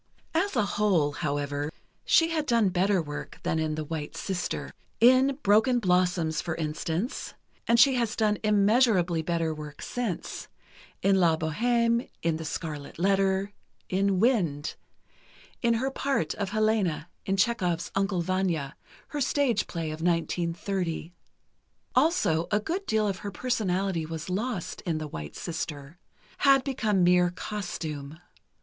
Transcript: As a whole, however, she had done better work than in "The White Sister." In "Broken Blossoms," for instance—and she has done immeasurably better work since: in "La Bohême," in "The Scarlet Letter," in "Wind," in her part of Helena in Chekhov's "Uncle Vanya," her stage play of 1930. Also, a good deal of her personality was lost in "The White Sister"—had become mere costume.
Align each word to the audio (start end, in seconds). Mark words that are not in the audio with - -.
As 0.33 0.55
a 0.55 0.65
whole, 0.65 1.11
however, 1.11 1.71
she 2.05 2.29
had 2.31 2.47
done 2.47 2.69
better 2.69 3.03
work 3.03 3.37
than 3.43 3.59
in 3.59 3.75
"The 3.75 3.83
White 3.83 4.17
Sister." 4.17 4.71
In 4.99 5.37
"Broken 5.43 5.77
Blossoms," 5.77 6.41
for 6.41 6.55
instance—and 6.55 7.79
she 7.79 7.93
has 7.93 8.15
done 8.15 8.39
immeasurably 8.43 9.21
better 9.21 9.53
work 9.53 9.79
since: 9.83 10.47
in 11.03 11.17
"La 11.19 11.37
Bohême," 11.37 12.09
in 12.23 12.37
"The 12.37 12.45
Scarlet 12.45 12.97
Letter," 12.97 13.51
in 13.89 14.19
"Wind," 14.19 14.73
in 15.61 15.75
her 15.75 15.91
part 15.91 16.33
of 16.33 16.49
Helena 16.49 17.07
in 17.27 17.37
Chekhov's 17.37 17.91
"Uncle 17.93 18.23
Vanya," 18.23 18.75
her 19.09 19.21
stage 19.21 19.67
play 19.67 19.91
of 19.91 20.01
1930. 20.01 21.13
Also, 21.93 22.47
a 22.49 22.59
good 22.59 22.87
deal 22.87 23.07
of 23.07 23.19
her 23.19 23.29
personality 23.29 24.07
was 24.07 24.31
lost 24.31 24.81
in 24.81 24.97
"The 24.97 25.07
White 25.07 25.35
Sister"—had 25.35 26.63
become 26.63 27.03
mere 27.03 27.29
costume. 27.29 28.17